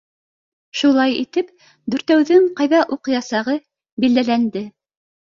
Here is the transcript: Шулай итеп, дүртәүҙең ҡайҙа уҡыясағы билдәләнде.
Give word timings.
Шулай 0.79 1.11
итеп, 1.23 1.51
дүртәүҙең 1.93 2.47
ҡайҙа 2.61 2.79
уҡыясағы 2.95 3.55
билдәләнде. 4.05 4.65